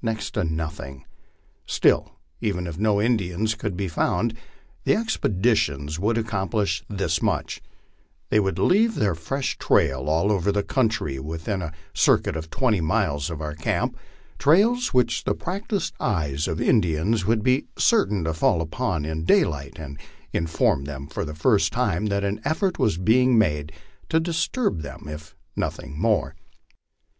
Next 0.00 0.30
to 0.34 0.44
nothing. 0.44 1.06
Still, 1.66 2.12
even 2.40 2.68
if 2.68 2.78
no 2.78 3.00
In 3.00 3.18
dians 3.18 3.58
could 3.58 3.76
be 3.76 3.88
found, 3.88 4.32
the 4.84 4.94
expeditions 4.94 5.98
would 5.98 6.16
accomplish 6.16 6.84
this 6.88 7.20
much: 7.20 7.60
they 8.30 8.38
would 8.38 8.60
leave 8.60 8.94
their 8.94 9.16
fresh 9.16 9.58
trails 9.58 10.08
all 10.08 10.30
over 10.30 10.52
the 10.52 10.62
country 10.62 11.18
within 11.18 11.62
a 11.62 11.72
circuit 11.94 12.36
of 12.36 12.48
twenty 12.48 12.80
miles 12.80 13.28
of 13.28 13.40
our 13.40 13.56
camp, 13.56 13.96
trails 14.38 14.94
which 14.94 15.24
the 15.24 15.34
practised 15.34 15.94
eyes 15.98 16.46
of 16.46 16.58
the 16.58 16.66
Indians 16.68 17.26
would 17.26 17.42
be 17.42 17.66
certain 17.76 18.22
to 18.22 18.32
fall 18.34 18.60
upon 18.60 19.04
in 19.04 19.24
daylight, 19.24 19.80
and 19.80 19.98
inform 20.32 20.84
them 20.84 21.08
for 21.08 21.24
the 21.24 21.34
first 21.34 21.72
time 21.72 22.06
that 22.06 22.22
an 22.22 22.40
effort 22.44 22.78
was 22.78 22.98
be 22.98 23.20
ing 23.22 23.36
made 23.36 23.72
to 24.08 24.20
disturb 24.20 24.82
them 24.82 25.06
if 25.08 25.34
nothing 25.56 25.98
more. 26.00 26.36